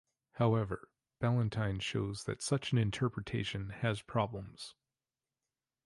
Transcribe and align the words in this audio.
However, 0.31 0.89
Ballentine 1.21 1.77
shows 1.79 2.23
that 2.23 2.41
such 2.41 2.71
an 2.71 2.79
interpretation 2.79 3.69
has 3.69 4.01
problems. 4.01 4.73